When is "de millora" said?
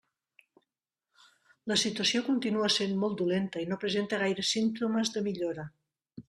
5.19-5.69